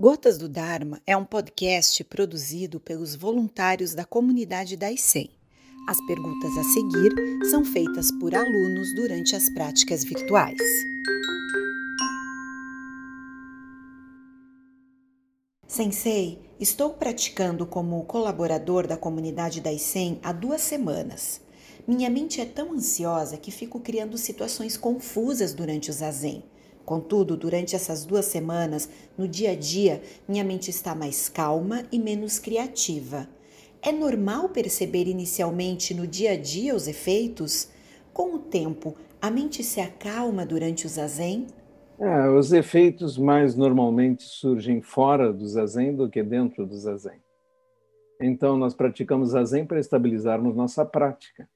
Gotas 0.00 0.38
do 0.38 0.48
Dharma 0.48 1.02
é 1.04 1.16
um 1.16 1.24
podcast 1.24 2.04
produzido 2.04 2.78
pelos 2.78 3.16
voluntários 3.16 3.94
da 3.94 4.04
comunidade 4.04 4.76
da 4.76 4.92
ICEM. 4.92 5.28
As 5.88 6.00
perguntas 6.06 6.56
a 6.56 6.62
seguir 6.62 7.12
são 7.50 7.64
feitas 7.64 8.08
por 8.20 8.32
alunos 8.32 8.94
durante 8.94 9.34
as 9.34 9.50
práticas 9.50 10.04
virtuais. 10.04 10.56
Sensei, 15.66 16.38
estou 16.60 16.90
praticando 16.90 17.66
como 17.66 18.04
colaborador 18.04 18.86
da 18.86 18.96
comunidade 18.96 19.60
da 19.60 19.72
ICEM 19.72 20.20
há 20.22 20.30
duas 20.30 20.60
semanas. 20.60 21.40
Minha 21.88 22.08
mente 22.08 22.40
é 22.40 22.44
tão 22.44 22.72
ansiosa 22.72 23.36
que 23.36 23.50
fico 23.50 23.80
criando 23.80 24.16
situações 24.16 24.76
confusas 24.76 25.52
durante 25.52 25.90
o 25.90 25.92
zazen 25.92 26.44
Contudo, 26.88 27.36
durante 27.36 27.76
essas 27.76 28.06
duas 28.06 28.24
semanas, 28.24 28.88
no 29.18 29.28
dia 29.28 29.50
a 29.50 29.54
dia, 29.54 30.00
minha 30.26 30.42
mente 30.42 30.70
está 30.70 30.94
mais 30.94 31.28
calma 31.28 31.82
e 31.92 31.98
menos 31.98 32.38
criativa. 32.38 33.28
É 33.82 33.92
normal 33.92 34.48
perceber 34.48 35.06
inicialmente 35.06 35.92
no 35.92 36.06
dia 36.06 36.32
a 36.32 36.36
dia 36.38 36.74
os 36.74 36.88
efeitos? 36.88 37.68
Com 38.10 38.36
o 38.36 38.38
tempo, 38.38 38.96
a 39.20 39.30
mente 39.30 39.62
se 39.62 39.82
acalma 39.82 40.46
durante 40.46 40.86
o 40.86 40.88
zazen? 40.88 41.48
É, 42.00 42.30
os 42.30 42.54
efeitos 42.54 43.18
mais 43.18 43.54
normalmente 43.54 44.22
surgem 44.22 44.80
fora 44.80 45.30
do 45.30 45.46
zazen 45.46 45.94
do 45.94 46.08
que 46.08 46.22
dentro 46.22 46.64
do 46.64 46.74
zazen. 46.74 47.20
Então, 48.18 48.56
nós 48.56 48.72
praticamos 48.72 49.32
zazen 49.32 49.66
para 49.66 49.78
estabilizarmos 49.78 50.56
nossa 50.56 50.86
prática. 50.86 51.46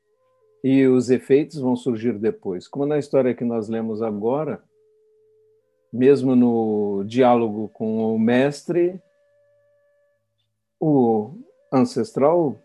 E 0.63 0.87
os 0.87 1.09
efeitos 1.09 1.59
vão 1.59 1.75
surgir 1.75 2.19
depois. 2.19 2.69
Como 2.69 2.85
na 2.85 2.99
história 2.99 3.35
que 3.35 3.45
nós 3.45 3.71
lemos 3.71 4.03
agora, 4.03 4.63
mesmo 5.93 6.35
no 6.35 7.05
diálogo 7.05 7.69
com 7.69 8.15
o 8.15 8.19
mestre, 8.19 9.01
o 10.81 11.35
ancestral 11.73 12.57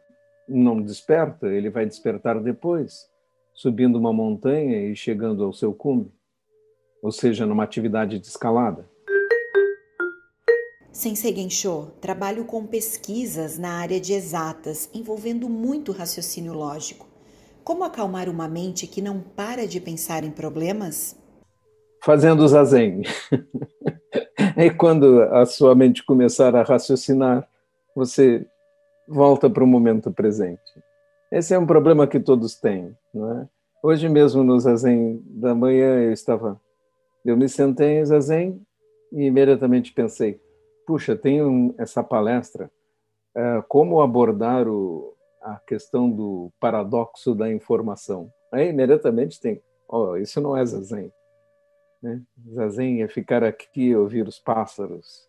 não 0.48 0.82
desperta, 0.82 1.48
ele 1.48 1.70
vai 1.70 1.86
despertar 1.86 2.40
depois, 2.40 3.10
subindo 3.54 3.98
uma 3.98 4.14
montanha 4.14 4.90
e 4.90 4.96
chegando 4.96 5.44
ao 5.44 5.52
seu 5.52 5.74
cume, 5.74 6.12
ou 7.02 7.12
seja, 7.12 7.46
numa 7.46 7.64
atividade 7.64 8.18
de 8.18 8.28
escalada. 8.28 8.90
Sensei 10.92 11.36
Gensho, 11.36 11.92
trabalho 12.02 12.46
com 12.46 12.66
pesquisas 12.66 13.60
na 13.60 13.74
área 13.74 14.00
de 14.00 14.14
exatas, 14.14 14.90
envolvendo 14.94 15.48
muito 15.48 15.92
raciocínio 15.92 16.54
lógico. 16.54 17.08
Como 17.64 17.84
acalmar 17.84 18.30
uma 18.30 18.48
mente 18.48 18.88
que 18.88 19.02
não 19.02 19.20
para 19.20 19.68
de 19.68 19.80
pensar 19.80 20.24
em 20.24 20.32
problemas? 20.32 21.16
Fazendo 22.04 22.48
zazen. 22.48 23.02
e 24.58 24.70
quando 24.72 25.22
a 25.24 25.46
sua 25.46 25.76
mente 25.76 26.06
começar 26.06 26.56
a 26.56 26.64
raciocinar, 26.64 27.48
você 27.96 28.46
volta 29.08 29.50
para 29.50 29.64
o 29.64 29.68
momento 29.68 30.12
presente. 30.12 30.62
Esse 31.32 31.54
é 31.54 31.60
um 31.60 31.66
problema 31.66 32.08
que 32.08 32.20
todos 32.20 32.56
têm, 32.56 32.96
não 33.14 33.40
é? 33.40 33.50
Hoje 33.84 34.10
mesmo 34.10 34.44
no 34.44 34.60
zazen 34.60 35.22
da 35.26 35.54
manhã 35.54 36.00
eu 36.02 36.12
estava, 36.12 36.60
eu 37.24 37.38
me 37.38 37.48
sentei 37.48 38.00
em 38.00 38.06
zazen 38.06 38.62
e 39.12 39.26
imediatamente 39.26 39.94
pensei, 39.94 40.42
puxa, 40.86 41.16
tem 41.16 41.74
essa 41.78 42.04
palestra, 42.04 42.72
uh, 43.36 43.64
como 43.68 44.02
abordar 44.02 44.68
o, 44.68 45.14
a 45.42 45.58
questão 45.68 46.10
do 46.10 46.52
paradoxo 46.60 47.36
da 47.36 47.52
informação. 47.52 48.32
Aí 48.52 48.70
imediatamente 48.70 49.40
tem, 49.40 49.62
oh, 49.88 50.16
isso 50.18 50.42
não 50.42 50.56
é 50.56 50.66
zazen, 50.66 51.12
né? 52.02 52.22
Zazen 52.54 53.02
é 53.02 53.08
ficar 53.08 53.44
aqui 53.44 53.88
e 53.88 53.96
ouvir 53.96 54.28
os 54.28 54.40
pássaros, 54.40 55.28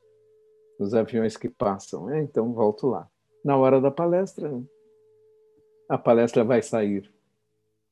os 0.78 0.94
aviões 0.94 1.36
que 1.36 1.48
passam. 1.48 2.10
É, 2.10 2.22
então, 2.22 2.52
volto 2.52 2.86
lá. 2.86 3.08
Na 3.44 3.56
hora 3.56 3.80
da 3.80 3.91
palestra, 3.91 4.60
a 5.88 5.97
palestra 5.97 6.44
vai 6.44 6.62
sair 6.62 7.10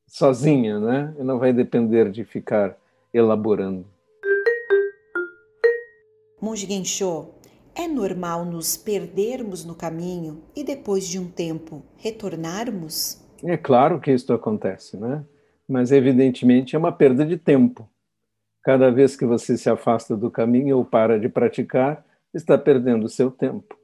sozinha, 0.05 0.79
né? 0.79 1.15
E 1.19 1.23
não 1.23 1.39
vai 1.39 1.51
depender 1.51 2.11
de 2.11 2.23
ficar 2.23 2.77
elaborando. 3.13 3.85
Monge 6.39 6.67
Gensho, 6.67 7.29
é 7.75 7.87
normal 7.87 8.45
nos 8.45 8.77
perdermos 8.77 9.65
no 9.65 9.75
caminho 9.75 10.43
e 10.55 10.63
depois 10.63 11.07
de 11.07 11.19
um 11.19 11.29
tempo 11.29 11.83
retornarmos? 11.97 13.23
É 13.43 13.57
claro 13.57 13.99
que 13.99 14.11
isso 14.11 14.31
acontece, 14.33 14.97
né? 14.97 15.23
Mas 15.67 15.91
evidentemente 15.91 16.75
é 16.75 16.79
uma 16.79 16.91
perda 16.91 17.25
de 17.25 17.37
tempo. 17.37 17.87
Cada 18.67 18.91
vez 18.91 19.15
que 19.15 19.25
você 19.25 19.57
se 19.57 19.69
afasta 19.69 20.13
do 20.13 20.29
caminho 20.29 20.79
ou 20.79 20.83
para 20.83 21.17
de 21.17 21.29
praticar, 21.29 22.05
está 22.33 22.57
perdendo 22.57 23.07
seu 23.07 23.31
tempo. 23.31 23.79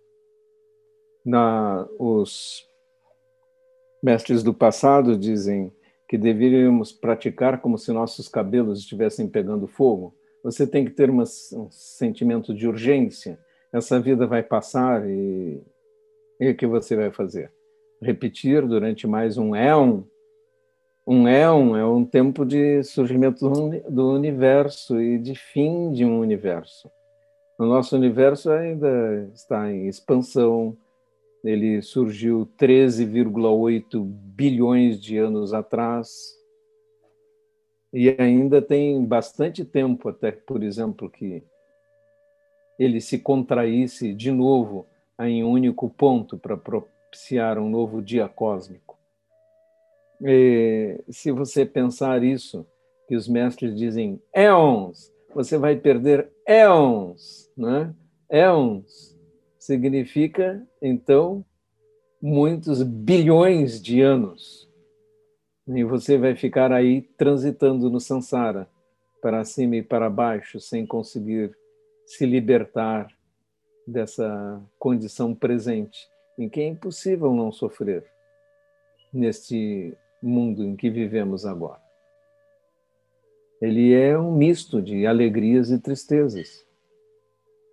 Na, 1.26 1.88
os 1.98 2.68
mestres 4.04 4.44
do 4.44 4.54
passado 4.54 5.18
dizem 5.18 5.72
que 6.06 6.18
deveríamos 6.18 6.92
praticar 6.92 7.62
como 7.62 7.78
se 7.78 7.94
nossos 7.94 8.28
cabelos 8.28 8.80
estivessem 8.80 9.26
pegando 9.26 9.68
fogo. 9.68 10.14
Você 10.44 10.68
tem 10.68 10.84
que 10.84 10.92
ter 10.92 11.10
uma, 11.10 11.24
um 11.54 11.72
sentimento 11.72 12.54
de 12.54 12.68
urgência. 12.68 13.40
Essa 13.72 14.02
vida 14.02 14.28
vai 14.28 14.44
passar 14.44 15.10
e, 15.10 15.64
e 16.42 16.50
o 16.50 16.58
que 16.58 16.68
você 16.68 16.98
vai 16.98 17.10
fazer? 17.10 17.54
Repetir 18.02 18.68
durante 18.68 19.08
mais 19.08 19.38
um 19.38 19.56
éon 19.56 20.04
um 21.06 21.28
éon 21.28 21.76
é 21.76 21.86
um 21.86 22.06
tempo 22.06 22.46
de 22.46 22.82
surgimento 22.84 23.50
do 23.90 24.14
universo 24.14 25.02
e 25.02 25.18
de 25.18 25.36
fim 25.36 25.92
de 25.92 26.06
um 26.06 26.20
universo. 26.20 26.90
O 27.60 27.66
nosso 27.66 27.96
universo 27.96 28.50
ainda 28.50 29.30
está 29.34 29.72
em 29.72 29.88
expansão. 29.88 30.78
Ele 31.44 31.82
surgiu 31.82 32.50
13,8 32.58 34.02
bilhões 34.02 35.00
de 35.00 35.18
anos 35.18 35.54
atrás. 35.54 36.10
E 37.94 38.16
ainda 38.18 38.62
tem 38.62 39.04
bastante 39.06 39.64
tempo 39.64 40.10
até, 40.10 40.32
por 40.32 40.64
exemplo, 40.64 41.10
que 41.10 41.44
ele 42.80 43.00
se 43.00 43.20
contraísse 43.20 44.14
de 44.14 44.32
novo 44.32 44.88
em 45.20 45.44
um 45.44 45.52
único 45.52 45.90
ponto 45.90 46.38
para 46.38 46.58
propiciar 46.58 47.60
um 47.60 47.70
novo 47.70 48.02
dia 48.02 48.28
cósmico. 48.28 49.03
E, 50.22 51.02
se 51.10 51.32
você 51.32 51.66
pensar 51.66 52.24
isso, 52.24 52.66
que 53.08 53.16
os 53.16 53.28
mestres 53.28 53.78
dizem 53.78 54.22
éons, 54.34 55.12
você 55.34 55.58
vai 55.58 55.76
perder 55.76 56.32
éons, 56.46 57.52
né? 57.58 57.94
Éons 58.30 59.18
significa, 59.58 60.66
então, 60.82 61.44
muitos 62.22 62.84
bilhões 62.84 63.82
de 63.82 64.02
anos. 64.02 64.70
E 65.68 65.84
você 65.84 66.18
vai 66.18 66.36
ficar 66.36 66.72
aí 66.72 67.02
transitando 67.18 67.90
no 67.90 68.00
samsara, 68.00 68.68
para 69.22 69.44
cima 69.46 69.78
e 69.78 69.84
para 69.84 70.10
baixo, 70.10 70.60
sem 70.60 70.86
conseguir 70.86 71.56
se 72.06 72.26
libertar 72.26 73.08
dessa 73.88 74.62
condição 74.78 75.34
presente, 75.34 76.08
em 76.38 76.50
que 76.50 76.62
é 76.62 76.68
impossível 76.68 77.34
não 77.34 77.52
sofrer 77.52 78.06
neste 79.14 79.96
mundo 80.24 80.64
em 80.64 80.76
que 80.76 80.90
vivemos 80.90 81.46
agora. 81.46 81.82
Ele 83.62 83.94
é 83.94 84.18
um 84.18 84.36
misto 84.36 84.82
de 84.82 85.06
alegrias 85.06 85.72
e 85.72 85.80
tristezas. 85.80 86.66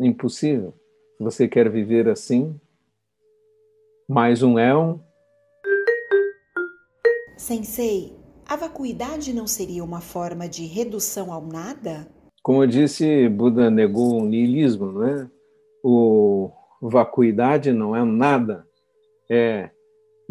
Impossível. 0.00 0.74
Se 1.16 1.24
você 1.24 1.48
quer 1.48 1.70
viver 1.70 2.08
assim, 2.08 2.58
mais 4.08 4.42
um 4.42 4.58
éon. 4.58 4.98
Sensei, 7.36 8.16
a 8.48 8.56
vacuidade 8.56 9.32
não 9.32 9.46
seria 9.46 9.84
uma 9.84 10.00
forma 10.00 10.48
de 10.48 10.66
redução 10.66 11.32
ao 11.32 11.46
nada? 11.46 12.08
Como 12.42 12.62
eu 12.62 12.66
disse, 12.66 13.28
Buda 13.28 13.70
negou 13.70 14.20
o 14.20 14.24
niilismo, 14.24 14.92
não 14.92 15.06
é? 15.06 15.30
O 15.82 16.50
vacuidade 16.82 17.72
não 17.72 17.94
é 17.94 18.04
nada, 18.04 18.66
é 19.28 19.70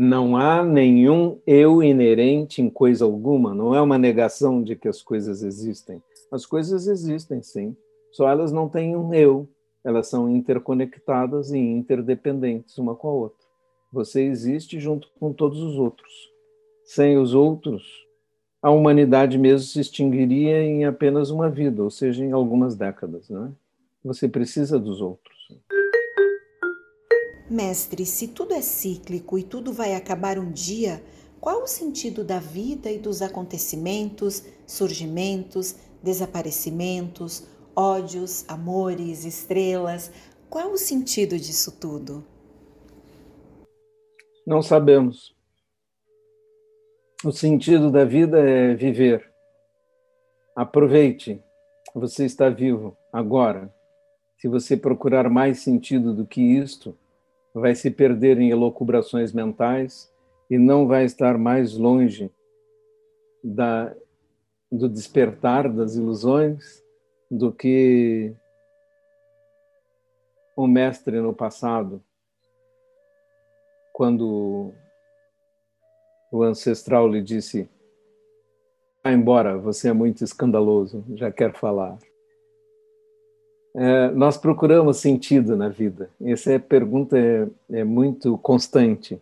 não 0.01 0.37
há 0.37 0.63
nenhum 0.63 1.41
eu 1.45 1.83
inerente 1.83 2.61
em 2.61 2.69
coisa 2.69 3.03
alguma, 3.03 3.53
não 3.53 3.75
é 3.75 3.81
uma 3.81 3.97
negação 3.97 4.63
de 4.63 4.73
que 4.73 4.87
as 4.87 5.01
coisas 5.01 5.43
existem. 5.43 6.01
As 6.31 6.45
coisas 6.45 6.87
existem, 6.87 7.41
sim, 7.43 7.75
só 8.09 8.29
elas 8.29 8.53
não 8.53 8.69
têm 8.69 8.95
um 8.95 9.13
eu, 9.13 9.45
elas 9.83 10.07
são 10.07 10.33
interconectadas 10.33 11.51
e 11.51 11.57
interdependentes 11.57 12.77
uma 12.77 12.95
com 12.95 13.09
a 13.09 13.11
outra. 13.11 13.45
Você 13.91 14.23
existe 14.23 14.79
junto 14.79 15.09
com 15.19 15.33
todos 15.33 15.59
os 15.59 15.77
outros. 15.77 16.31
Sem 16.85 17.17
os 17.17 17.33
outros, 17.33 17.83
a 18.61 18.71
humanidade 18.71 19.37
mesmo 19.37 19.67
se 19.67 19.81
extinguiria 19.81 20.63
em 20.63 20.85
apenas 20.85 21.29
uma 21.29 21.49
vida, 21.49 21.83
ou 21.83 21.91
seja, 21.91 22.23
em 22.23 22.31
algumas 22.31 22.73
décadas. 22.73 23.29
Né? 23.29 23.51
Você 24.05 24.29
precisa 24.29 24.79
dos 24.79 25.01
outros. 25.01 25.35
Mestre, 27.49 28.05
se 28.05 28.27
tudo 28.27 28.53
é 28.53 28.61
cíclico 28.61 29.37
e 29.37 29.43
tudo 29.43 29.73
vai 29.73 29.95
acabar 29.95 30.37
um 30.37 30.51
dia, 30.51 31.01
qual 31.41 31.63
o 31.63 31.67
sentido 31.67 32.23
da 32.23 32.39
vida 32.39 32.91
e 32.91 32.99
dos 32.99 33.21
acontecimentos, 33.23 34.43
surgimentos, 34.67 35.75
desaparecimentos, 36.03 37.47
ódios, 37.75 38.45
amores, 38.47 39.25
estrelas? 39.25 40.11
Qual 40.49 40.71
o 40.71 40.77
sentido 40.77 41.37
disso 41.37 41.79
tudo? 41.79 42.23
Não 44.45 44.61
sabemos. 44.61 45.35
O 47.23 47.31
sentido 47.31 47.89
da 47.91 48.05
vida 48.05 48.39
é 48.39 48.75
viver. 48.75 49.27
Aproveite. 50.55 51.41
Você 51.95 52.25
está 52.25 52.49
vivo 52.49 52.95
agora. 53.11 53.73
Se 54.37 54.47
você 54.47 54.77
procurar 54.77 55.29
mais 55.29 55.59
sentido 55.59 56.13
do 56.13 56.25
que 56.25 56.41
isto, 56.41 56.97
vai 57.53 57.75
se 57.75 57.89
perder 57.89 58.39
em 58.39 58.49
elocubrações 58.49 59.33
mentais 59.33 60.11
e 60.49 60.57
não 60.57 60.87
vai 60.87 61.05
estar 61.05 61.37
mais 61.37 61.75
longe 61.75 62.31
da, 63.43 63.95
do 64.71 64.89
despertar 64.89 65.71
das 65.71 65.95
ilusões 65.95 66.83
do 67.29 67.51
que 67.51 68.33
o 70.55 70.67
mestre 70.67 71.21
no 71.21 71.33
passado, 71.33 72.03
quando 73.93 74.73
o 76.31 76.43
ancestral 76.43 77.07
lhe 77.07 77.21
disse: 77.21 77.69
Vá 79.03 79.11
embora, 79.11 79.57
você 79.57 79.89
é 79.89 79.93
muito 79.93 80.23
escandaloso, 80.23 81.05
já 81.15 81.31
quer 81.31 81.53
falar. 81.55 81.97
É, 83.75 84.09
nós 84.11 84.37
procuramos 84.37 84.97
sentido 84.97 85.55
na 85.55 85.69
vida. 85.69 86.09
Essa 86.21 86.59
pergunta 86.59 87.17
é, 87.17 87.47
é 87.71 87.83
muito 87.83 88.37
constante. 88.39 89.21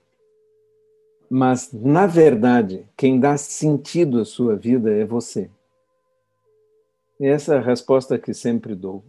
Mas, 1.30 1.72
na 1.74 2.08
verdade, 2.08 2.86
quem 2.96 3.20
dá 3.20 3.36
sentido 3.38 4.22
à 4.22 4.26
sua 4.26 4.56
vida 4.56 4.92
é 4.92 5.04
você. 5.04 5.50
Essa 7.20 7.56
é 7.56 7.58
a 7.58 7.62
resposta 7.62 8.18
que 8.18 8.34
sempre 8.34 8.74
dou. 8.76 9.04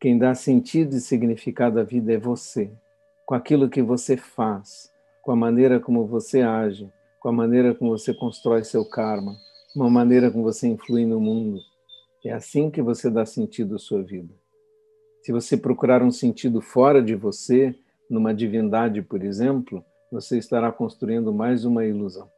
Quem 0.00 0.16
dá 0.16 0.34
sentido 0.34 0.94
e 0.94 1.00
significado 1.00 1.78
à 1.78 1.82
vida 1.82 2.12
é 2.12 2.18
você, 2.18 2.70
com 3.26 3.34
aquilo 3.34 3.68
que 3.68 3.82
você 3.82 4.16
faz, 4.16 4.90
com 5.22 5.32
a 5.32 5.36
maneira 5.36 5.80
como 5.80 6.06
você 6.06 6.40
age, 6.42 6.90
com 7.20 7.28
a 7.28 7.32
maneira 7.32 7.74
como 7.74 7.90
você 7.90 8.14
constrói 8.14 8.64
seu 8.64 8.84
karma, 8.84 9.34
com 9.74 9.82
a 9.82 9.90
maneira 9.90 10.30
como 10.30 10.44
você 10.44 10.68
influi 10.68 11.04
no 11.04 11.20
mundo. 11.20 11.60
É 12.24 12.32
assim 12.32 12.70
que 12.70 12.80
você 12.80 13.10
dá 13.10 13.26
sentido 13.26 13.74
à 13.74 13.78
sua 13.78 14.02
vida. 14.02 14.34
Se 15.22 15.30
você 15.30 15.56
procurar 15.56 16.02
um 16.02 16.10
sentido 16.10 16.60
fora 16.62 17.02
de 17.02 17.14
você, 17.14 17.74
numa 18.08 18.32
divindade, 18.32 19.02
por 19.02 19.22
exemplo, 19.22 19.84
você 20.10 20.38
estará 20.38 20.72
construindo 20.72 21.32
mais 21.32 21.64
uma 21.64 21.84
ilusão. 21.84 22.30